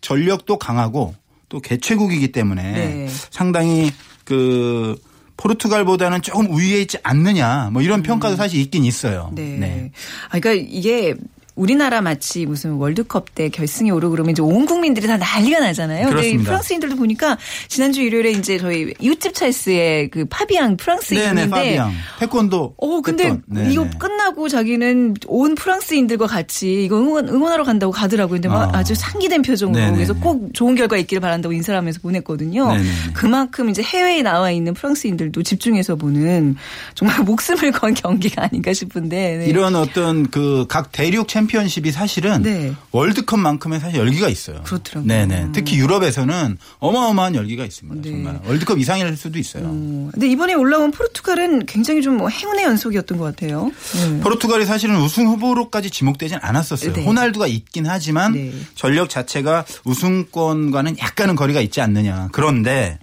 [0.00, 1.14] 전력도 강하고
[1.48, 3.08] 또 개최국이기 때문에 네.
[3.30, 3.90] 상당히
[4.24, 4.96] 그
[5.36, 9.32] 포르투갈보다는 조금 우위에 있지 않느냐 뭐 이런 평가도 사실 있긴 있어요.
[9.38, 9.56] 음.
[9.60, 9.90] 네.
[10.28, 11.14] 아, 그러니까 이게
[11.56, 16.08] 우리나라 마치 무슨 월드컵 때 결승에 오르고 그러면 이제 온 국민들이 다 난리가 나잖아요.
[16.08, 16.44] 그렇습니다.
[16.44, 22.74] 프랑스인들도 보니까 지난주 일요일에 이제 저희 유튜브 찰스의 그 파비앙 프랑스인인데 네네 파비앙 태권도.
[22.76, 23.36] 어, 근데.
[23.46, 23.72] 네네.
[23.72, 28.36] 이거 끝나고 자기는 온 프랑스인들과 같이 이거 응원, 응원하러 간다고 가더라고요.
[28.36, 28.78] 근데 막 아.
[28.78, 28.84] 아.
[28.84, 29.96] 주 상기된 표정으로 네네네.
[29.96, 32.68] 그래서 꼭 좋은 결과 있기를 바란다고 인사를 하면서 보냈거든요.
[32.68, 32.90] 네네네.
[33.14, 36.54] 그만큼 이제 해외에 나와 있는 프랑스인들도 집중해서 보는
[36.94, 39.38] 정말 목숨을 건 경기가 아닌가 싶은데.
[39.38, 39.46] 네.
[39.46, 42.74] 이런 어떤 그 각 대륙 챔 피언십이 사실은 네.
[42.90, 44.62] 월드컵만큼의 사실 열기가 있어요.
[44.64, 45.06] 그렇더라고요.
[45.06, 45.48] 네네.
[45.52, 48.02] 특히 유럽에서는 어마어마한 열기가 있습니다.
[48.02, 48.10] 네.
[48.10, 49.64] 정말 월드컵 이상일 수도 있어요.
[49.66, 53.70] 어, 근데 이번에 올라온 포르투갈은 굉장히 좀 뭐 행운의 연속이었던 것 같아요.
[54.10, 54.20] 네.
[54.20, 56.94] 포르투갈이 사실은 우승 후보로까지 지목되진 않았었어요.
[56.94, 57.04] 네.
[57.04, 58.52] 호날두가 있긴 하지만 네.
[58.74, 62.28] 전력 자체가 우승권과는 약간은 거리가 있지 않느냐.
[62.32, 62.98] 그런데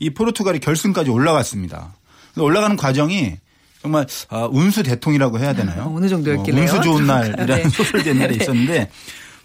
[0.00, 1.94] 이 포르투갈이 결승까지 올라갔습니다.
[2.36, 3.36] 올라가는 과정이
[3.82, 5.84] 정말 아, 운수 대통이라고 해야 되나요?
[5.84, 6.62] 어, 어느 정도였길래요?
[6.62, 7.68] 운수 좋은 날이라는 네.
[7.68, 8.42] 소설 옛날에 네.
[8.42, 8.90] 있었는데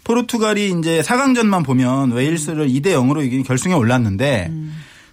[0.04, 4.52] 포르투갈이 이제 4강전만 보면 웨일스를 2대 0으로 이긴 결승에 올랐는데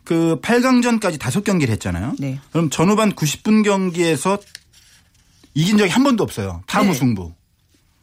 [0.04, 2.10] 그 8강전까지 다섯 경기를 했잖아요.
[2.10, 2.16] 음.
[2.20, 2.40] 네.
[2.52, 4.38] 그럼 전후반 90분 경기에서
[5.56, 6.62] 이긴 적이 한 번도 없어요.
[6.68, 6.88] 다 네.
[6.90, 7.32] 무승부.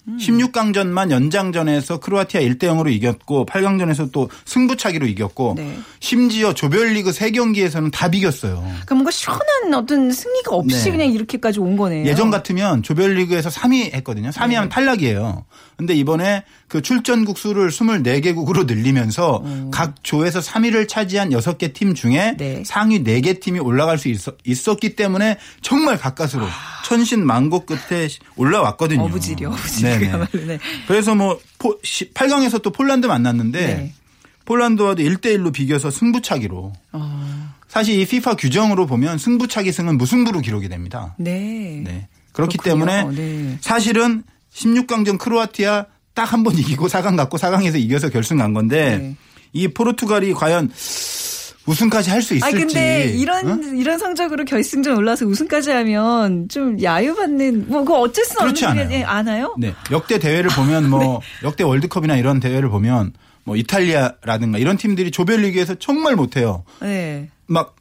[0.08, 5.78] 16강전만 연장전에서 크로아티아 1대 0으로 이겼고 8강전에서 또 승부차기로 이겼고 네.
[6.00, 8.60] 심지어 조별리그 3경기에서는 다 비겼어요.
[8.60, 10.90] 그러니까 뭔가 시원한 어떤 승리가 없이 네.
[10.90, 12.06] 그냥 이렇게까지 온 거네요.
[12.06, 14.30] 예전 같으면 조별리그에서 3위 했거든요.
[14.30, 15.44] 3위 하면 탈락이에요.
[15.76, 22.62] 근데 이번에 그 출전국 수를 24개국으로 늘리면서 각 조에서 3위를 차지한 6개 팀 중에 네.
[22.66, 26.46] 상위 4개 팀이 올라갈 수 있었, 기 때문에 정말 가까스로
[26.84, 29.02] 천신 만고 끝에 올라왔거든요.
[29.04, 29.99] 어부지리, 어부지리.
[30.06, 30.58] 그야말로, 네.
[30.88, 33.94] 그래서 뭐 8강에서 또 폴란드 만났는데 네.
[34.44, 41.14] 폴란드와도 1대1로 비겨서 승부차기로 어, 사실 이 FIFA 규정으로 보면 승부차기 승은 무승부로 기록이 됩니다.
[41.18, 41.82] 네.
[41.84, 42.08] 네.
[42.32, 42.86] 그렇기 그렇군요.
[42.86, 43.58] 때문에 네.
[43.60, 49.16] 사실은 16강전 크로아티아 딱 한 번 이기고 4강 갔고 4강에서 이겨서 결승 간 건데 네.
[49.52, 50.70] 이 포르투갈이 과연
[51.66, 52.44] 우승까지 할 수 있을지.
[52.56, 53.56] 아 근데 이런 어?
[53.74, 59.06] 이런 성적으로 결승전 올라서 우승까지 하면 좀 야유받는 뭐 그거 어쩔 수 없는 그렇지 않아요.
[59.06, 59.54] 아나요?
[59.58, 59.74] 네.
[59.90, 63.12] 역대 대회를 보면 뭐 역대 월드컵이나 이런 대회를 보면
[63.44, 66.64] 뭐 이탈리아라든가 이런 팀들이 조별리그에서 정말 못해요.
[66.80, 67.28] 네.
[67.46, 67.76] 막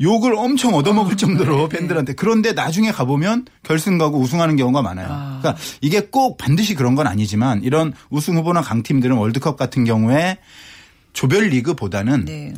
[0.00, 1.78] 욕을 엄청 얻어먹을 아, 정도로 네.
[1.78, 5.06] 팬들한테 그런데 나중에 가보면 결승 가고 우승하는 경우가 많아요.
[5.10, 5.38] 아.
[5.40, 10.38] 그러니까 이게 꼭 반드시 그런 건 아니지만 이런 우승 후보나 강팀들은 월드컵 같은 경우에
[11.14, 12.54] 조별리그보다는 네.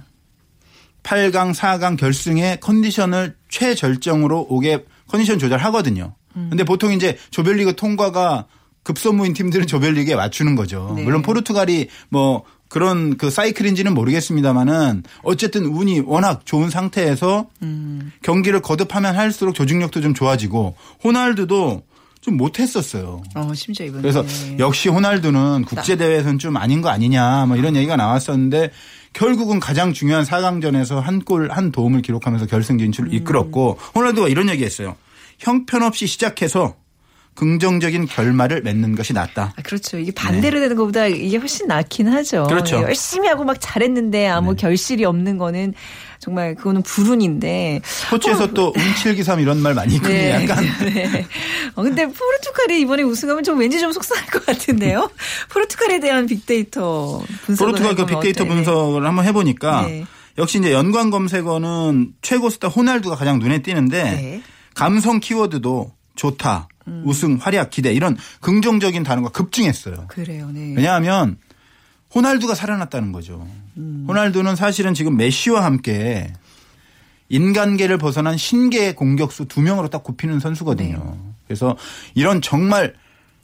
[1.08, 6.14] 8강, 4강 결승의 컨디션을 최절정으로 오게 컨디션 조절하거든요.
[6.36, 6.46] 음.
[6.50, 8.46] 근데 보통 이제 조별리그 통과가
[8.82, 10.92] 급선무인 팀들은 조별리그에 맞추는 거죠.
[10.96, 11.02] 네.
[11.02, 18.12] 물론 포르투갈이 뭐 그런 그 사이클인지는 모르겠습니다만은 어쨌든 운이 워낙 좋은 상태에서 음.
[18.22, 21.84] 경기를 거듭하면 할수록 조직력도 좀 좋아지고 호날두도
[22.20, 23.22] 좀 못했었어요.
[23.34, 24.24] 어 심지어 이번에 그래서
[24.58, 28.70] 역시 호날두는 국제 대회에서는 좀 아닌 거 아니냐 뭐 이런 얘기가 나왔었는데
[29.18, 34.94] 결국은 가장 중요한 4강전에서 한 골한 도움을 기록하면서 결승 진출을 이끌었고 호날두가 이런 얘기했어요.
[35.40, 36.76] 형편없이 시작해서
[37.34, 39.54] 긍정적인 결말을 맺는 것이 낫다.
[39.56, 39.98] 아, 그렇죠.
[39.98, 42.42] 이게 반대로 되는 것보다 이게 훨씬 낫긴 하죠.
[42.42, 42.54] 네.
[42.54, 42.76] 그렇죠.
[42.76, 45.74] 열심히 하고 막 잘했는데 아무 결실이 없는 거는
[46.18, 47.80] 정말 그거는 불운인데.
[47.84, 50.16] 스포츠에서 또 운칠기삼 이런 말 많이 있거든요.
[50.16, 50.44] 네.
[50.44, 51.26] 약간 네.
[51.74, 55.10] 어, 근데 포르투갈이 이번에 우승하면 좀 왠지 좀 속상할 것 같은데요.
[55.50, 58.54] 포르투갈에 대한 빅데이터 분석을 포르투갈 그 빅데이터 어때요?
[58.54, 60.04] 분석을 한번 해보니까 네.
[60.38, 64.42] 역시 이제 연관 검색어는 최고 스타 호날두가 가장 눈에 띄는데 네.
[64.74, 67.02] 감성 키워드도 좋다, 음.
[67.06, 70.06] 우승, 활약, 기대 이런 긍정적인 단어가 급증했어요.
[70.08, 70.48] 그래요.
[70.52, 70.74] 네.
[70.76, 71.36] 왜냐하면
[72.14, 73.46] 호날두가 살아났다는 거죠.
[73.76, 74.04] 음.
[74.08, 76.32] 호날두는 사실은 지금 메시와 함께
[77.28, 80.96] 인간계를 벗어난 신계의 공격수 두 명으로 딱 꼽히는 선수거든요.
[80.98, 81.32] 네.
[81.46, 81.76] 그래서
[82.14, 82.94] 이런 정말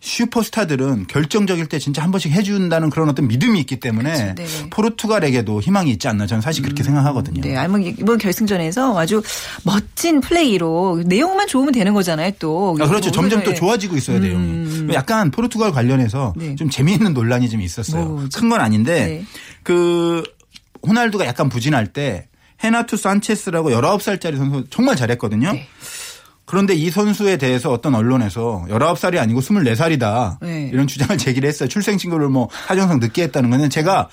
[0.04, 4.62] 슈퍼스타들은 결정적일 때 진짜 한 번씩 해준다는 그런 어떤 믿음이 있기 때문에 그렇죠.
[4.62, 4.70] 네.
[4.70, 7.40] 포르투갈에게도 희망이 있지 않나 저는 사실 그렇게 생각하거든요.
[7.40, 9.22] 네, 아니면 이번 결승전에서 아주
[9.62, 12.76] 멋진 플레이로 내용만 좋으면 되는 거잖아요, 또.
[12.80, 13.08] 아, 그렇죠.
[13.08, 13.44] 뭐, 점점 네.
[13.46, 14.92] 또 좋아지고 있어요, 내용이.
[14.92, 16.54] 약간 포르투갈 관련해서 네.
[16.54, 18.04] 좀 재미있는 논란이 좀 있었어요.
[18.04, 18.38] 뭐죠?
[18.38, 19.24] 큰건 아닌데 네.
[19.62, 20.22] 그
[20.86, 22.28] 호날두가 약간 부진할 때
[22.62, 25.54] 헤나투 산체스라고 19살짜리 선수 정말 잘했거든요.
[26.44, 26.54] 네.
[26.54, 30.38] 그런데 이 선수에 대해서 어떤 언론에서 19살이 아니고 24살이다.
[30.42, 30.70] 네.
[30.72, 31.68] 이런 주장을 제기를 했어요.
[31.68, 34.08] 출생 신고를 뭐 하정상 늦게 했다는 거는 제가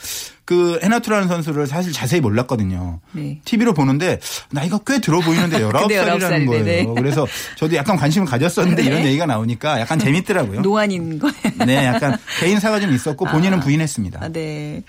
[0.46, 3.00] 그 헤나투라는 선수를 사실 자세히 몰랐거든요.
[3.12, 3.40] 네.
[3.46, 6.64] TV로 보는데 나이가 꽤 들어 보이는데 19살이라는 19살, 거예요.
[6.64, 6.94] 네네.
[6.96, 8.88] 그래서 저도 약간 관심을 가졌었는데 네.
[8.88, 10.62] 이런 얘기가 나오니까 약간 재밌더라고요.
[10.62, 11.36] 노안인 거예요.
[11.66, 14.20] 네, 약간 개인사가 좀 있었고 본인은 부인했습니다.
[14.24, 14.82] 아, 네.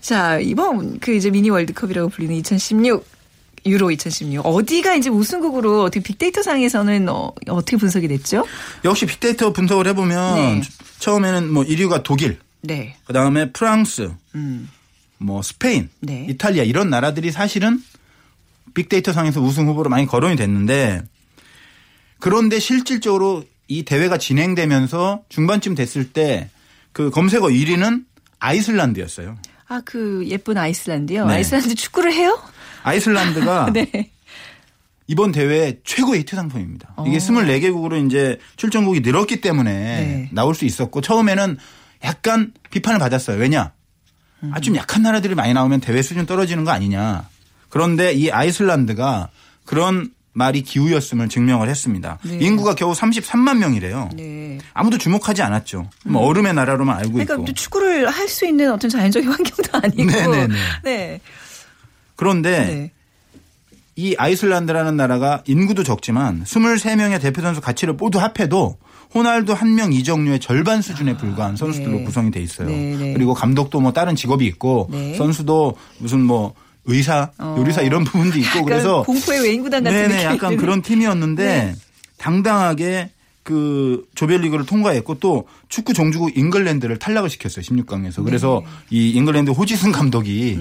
[0.00, 3.17] 자, 이번 그 이제 미니 월드컵이라고 불리는 2016
[3.66, 8.46] 유로 2016 어디가 이제 우승국으로 어떻게 빅데이터 상에서는 어, 어떻게 분석이 됐죠?
[8.84, 10.62] 역시 빅데이터 분석을 해보면 네.
[10.98, 12.96] 처음에는 뭐 1위가 독일, 네.
[13.04, 14.68] 그 다음에 프랑스, 음.
[15.18, 16.26] 뭐 스페인, 네.
[16.28, 17.82] 이탈리아 이런 나라들이 사실은
[18.74, 21.02] 빅데이터 상에서 우승 후보로 많이 거론이 됐는데
[22.18, 26.50] 그런데 실질적으로 이 대회가 진행되면서 중반쯤 됐을 때
[26.98, 28.04] 그 검색어 1위는
[28.40, 29.38] 아이슬란드였어요.
[29.68, 31.26] 아, 그 예쁜 아이슬란드요.
[31.26, 31.34] 네.
[31.34, 32.42] 아이슬란드 축구를 해요?
[32.88, 34.10] 아이슬란드가 네.
[35.06, 36.94] 이번 대회 최고의 히트 상품입니다.
[37.06, 40.28] 이게 24개국으로 이제 출전국이 늘었기 때문에 네.
[40.32, 41.56] 나올 수 있었고 처음에는
[42.04, 43.38] 약간 비판을 받았어요.
[43.38, 43.72] 왜냐?
[44.42, 44.50] 음.
[44.54, 47.26] 아, 좀 약한 나라들이 많이 나오면 대회 수준 떨어지는 거 아니냐.
[47.70, 49.30] 그런데 이 아이슬란드가
[49.64, 52.18] 그런 말이 기우였음을 증명을 했습니다.
[52.22, 52.38] 네.
[52.40, 54.10] 인구가 겨우 33만 명이래요.
[54.14, 54.58] 네.
[54.74, 55.88] 아무도 주목하지 않았죠.
[56.04, 57.44] 뭐 얼음의 나라로만 알고 그러니까 있고.
[57.46, 60.04] 또 축구를 할 수 있는 어떤 자연적인 환경도 아니고.
[60.04, 60.54] 네네네.
[60.84, 61.20] 네.
[62.22, 62.90] 그런데 네.
[63.94, 68.76] 이 아이슬란드라는 나라가 인구도 적지만 23명의 대표 선수 가치를 모두 합해도
[69.14, 72.04] 호날두 한 명 이정류의 절반 수준에 불과한 선수들로 네.
[72.04, 72.68] 구성이 돼 있어요.
[72.68, 73.12] 네, 네.
[73.14, 75.14] 그리고 감독도 뭐 다른 직업이 있고 네.
[75.14, 76.54] 선수도 무슨 뭐
[76.84, 77.54] 의사, 어.
[77.58, 80.56] 요리사 이런 부분도 있고 그래서 공포의 외인구단 같은 네네 느낌이 약간.
[80.56, 81.74] 그런 팀이었는데 네.
[82.18, 83.10] 당당하게
[83.44, 88.96] 그 조별리그를 통과했고 또 축구 종주국 잉글랜드를 탈락을 시켰어요 16강에서 그래서 네.
[88.98, 90.58] 이 잉글랜드 호지슨 감독이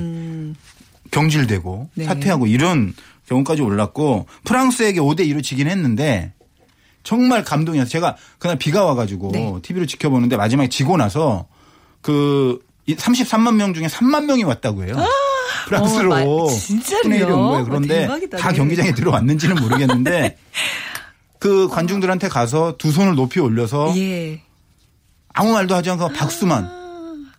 [1.11, 1.89] 경질되고 음.
[1.95, 2.05] 네.
[2.05, 2.93] 사퇴하고 이런
[3.27, 6.33] 경우까지 올랐고 프랑스에게 5대 2로 지긴 했는데
[7.03, 7.89] 정말 감동이었어요.
[7.89, 9.53] 제가 그날 비가 와가지고 네.
[9.61, 11.47] TV로 지켜보는데 마지막에 지고 나서
[12.01, 14.95] 그 33만 명 중에 3만 명이 왔다고 해요.
[15.67, 17.27] 프랑스로 어, 마- 진짜로요?
[17.27, 17.65] 거예요.
[17.65, 18.37] 그런데 대박이다.
[18.37, 18.57] 다 네.
[18.57, 20.37] 경기장에 들어왔는지는 모르겠는데
[21.39, 24.41] 그 관중들한테 가서 두 손을 높이 올려서 예.
[25.33, 26.69] 아무 말도 하지 않고 박수만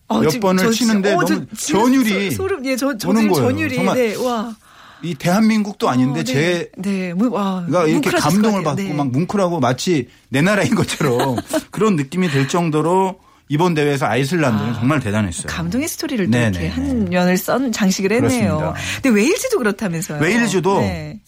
[0.08, 2.96] 어, 몇 지금 번을 저 치는데 어, 저 너무 지금 전율이 소- 소름 예, 저,
[2.98, 3.48] 저 오는 거예요.
[3.48, 4.14] 전율이 정말 네.
[4.16, 4.56] 와.
[5.02, 6.32] 이 대한민국도 아닌데 어, 네.
[6.32, 7.12] 제 네.
[7.14, 7.64] 뭐, 와.
[7.66, 8.82] 그러니까 이렇게 감동을 것 받고.
[8.82, 8.92] 네.
[8.94, 11.36] 막 뭉클하고 마치 내 나라인 것처럼
[11.70, 15.46] 그런 느낌이 들 정도로 이번 대회에서 아이슬란드는 정말 대단했어요.
[15.46, 16.48] 감동의 스토리를 또 네네.
[16.48, 18.56] 이렇게 한 면을 썬 장식을 했네요.
[18.56, 18.74] 그렇습니다.
[19.02, 20.20] 근데 웨일즈도 그렇다면서요.
[20.20, 21.20] 웨일즈도 네.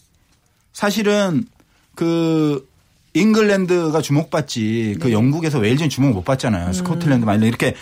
[0.72, 1.44] 사실은
[1.94, 2.68] 그
[3.14, 5.00] 잉글랜드가 주목받지 네.
[5.00, 6.68] 그 영국에서 웨일즈는 주목 못 받잖아요.
[6.68, 6.72] 음.
[6.72, 7.74] 스코틀랜드 막 이렇게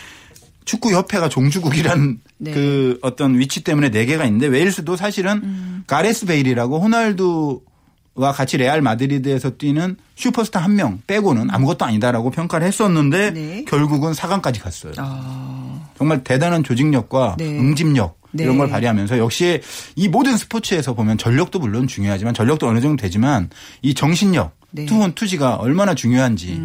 [0.69, 2.53] 축구 협회가 종주국이란 네.
[2.53, 5.85] 그 어떤 위치 때문에 네 개가 있는데 웨일스도 사실은 음.
[5.87, 13.31] 가레스 베일이라고 호날두와 같이 레알 마드리드에서 뛰는 슈퍼스타 한 명 빼고는 아무것도 아니다라고 평가를 했었는데
[13.31, 13.65] 네.
[13.67, 14.93] 결국은 4강까지 갔어요.
[14.99, 17.47] 아, 정말 대단한 조직력과 네.
[17.59, 18.59] 응집력 이런 네.
[18.59, 19.63] 걸 발휘하면서 역시
[19.97, 23.49] 이 모든 스포츠에서 보면 전력도 물론 중요하지만 전력도 어느 정도 되지만
[23.81, 24.83] 이 정신력 네.
[24.83, 24.87] 음.
[24.87, 26.61] 투혼 투지가 얼마나 중요한지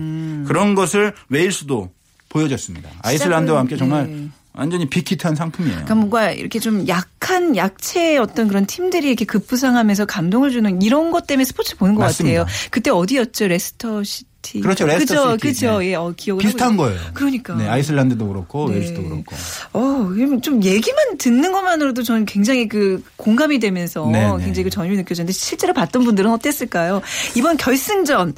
[0.46, 1.90] 그런 것을 웨일스도
[2.34, 2.90] 보여줬습니다.
[3.04, 4.28] 아이슬란드와 함께 정말 네.
[4.54, 5.74] 완전히 빅히트한 상품이에요.
[5.76, 11.28] 그러니까 뭔가 이렇게 좀 약한 약체의 어떤 그런 팀들이 이렇게 급부상하면서 감동을 주는 이런 것
[11.28, 12.44] 때문에 스포츠 보는 것 맞습니다.
[12.46, 12.70] 같아요.
[12.72, 13.48] 그때 어디였죠?
[13.48, 14.33] 레스터 시티.
[14.62, 14.86] 그렇죠.
[14.86, 15.48] 레스터 그죠, 시티.
[15.48, 15.80] 그죠.
[15.80, 15.88] 네.
[15.92, 17.00] 예, 어, 기억을 비슷한 거예요.
[17.14, 17.56] 그러니까.
[17.56, 18.76] 네, 아이슬란드도 그렇고 네.
[18.76, 19.36] 웨일스도 그렇고.
[19.74, 24.44] 어, 좀 얘기만 듣는 것만으로도 저는 굉장히 그 공감이 되면서 네, 네.
[24.44, 27.02] 굉장히 그 전율이 느껴졌는데 실제로 봤던 분들은 어땠을까요?
[27.36, 28.34] 이번 결승전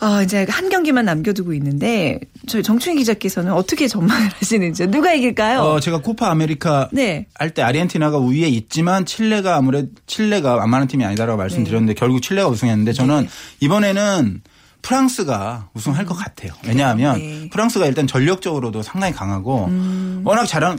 [0.00, 5.60] 어, 이제 한 경기만 남겨두고 있는데 저희 정충희 기자께서는 어떻게 전망을 하시는지 누가 이길까요?
[5.60, 7.26] 어, 제가 코파 아메리카 네.
[7.34, 11.98] 할 때 아르헨티나가 우위에 있지만 칠레가 아무래도 칠레가 만만한 팀이 아니다라고 말씀드렸는데 네.
[11.98, 13.26] 결국 칠레가 우승했는데 저는
[13.60, 14.42] 이번에는
[14.82, 16.52] 프랑스가 우승할 것 같아요.
[16.66, 17.48] 왜냐하면 네.
[17.50, 20.22] 프랑스가 일단 전력적으로도 상당히 강하고 음.
[20.24, 20.78] 워낙 잘하는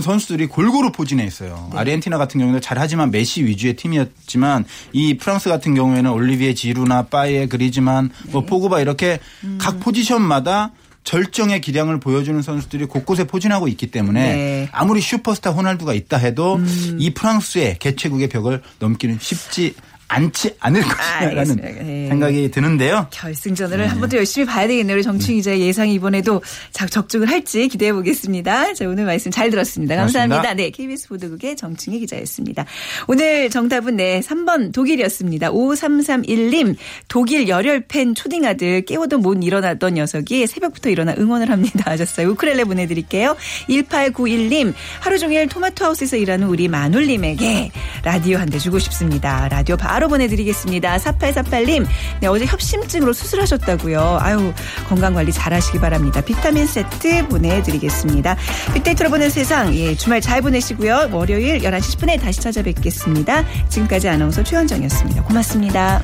[0.00, 1.68] 선수들이 골고루 포진해 있어요.
[1.72, 1.78] 네.
[1.78, 8.10] 아르헨티나 같은 경우는 잘하지만 메시 위주의 팀이었지만 이 프랑스 같은 경우에는 올리비에 지루나 파이에 그리즈만
[8.26, 8.32] 네.
[8.32, 9.58] 뭐 포그바 이렇게 음.
[9.60, 10.70] 각 포지션마다
[11.04, 14.62] 절정의 기량을 보여주는 선수들이 곳곳에 포진하고 있기 때문에 네.
[14.62, 14.68] 음.
[14.72, 16.60] 아무리 슈퍼스타 호날두가 있다 해도
[16.98, 19.91] 이 프랑스의 개최국의 벽을 넘기는 쉽지 않
[20.32, 21.68] 지 않을 것이라는 알겠습니다.
[21.68, 22.06] 네.
[22.08, 23.06] 생각이 드는데요.
[23.10, 24.96] 결승전을 한번 더 열심히 봐야 되겠네요.
[24.96, 26.40] 우리 정충 기자의 예상이 이번에도
[26.72, 28.74] 자, 적중을 할지 기대해 보겠습니다.
[28.74, 29.96] 자, 오늘 말씀 잘 들었습니다.
[29.96, 30.36] 감사합니다.
[30.42, 30.62] 고맙습니다.
[30.62, 32.64] 네, KBS 보도국의 정충희 기자였습니다.
[33.08, 35.50] 오늘 정답은 네, 3번 독일이었습니다.
[35.50, 36.76] 5331님,
[37.08, 41.90] 독일 열혈팬 초딩 아들 깨워도 못 일어나던 녀석이 새벽부터 일어나 응원을 합니다.
[41.90, 42.28] 하셨어요.
[42.28, 43.36] 우크렐레 보내드릴게요.
[43.68, 47.70] 1891님, 하루 종일 토마토 하우스에서 일하는 우리 마눌님에게
[48.04, 49.48] 라디오 한 대 주고 싶습니다.
[49.48, 50.96] 라디오 바로 보내드리겠습니다.
[50.96, 51.86] 4848님,
[52.20, 54.18] 네, 어제 협심증으로 수술하셨다고요.
[54.20, 54.52] 아유,
[54.88, 56.20] 건강관리 잘 하시기 바랍니다.
[56.20, 58.36] 비타민 세트 보내드리겠습니다.
[58.74, 61.10] 빅데이터로 보는 세상, 예, 주말 잘 보내시고요.
[61.12, 63.44] 월요일 11시 10분에 다시 찾아뵙겠습니다.
[63.68, 65.22] 지금까지 아나운서 최현정이었습니다.
[65.22, 66.02] 고맙습니다.